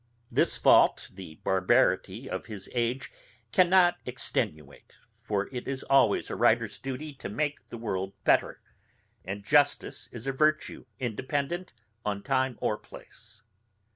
[0.31, 3.11] This fault the barbarity of his age
[3.51, 8.59] cannot extenuate; for it is always a writer's duty to make the world better,
[9.23, 13.43] and justice is a virtue independent on time or place.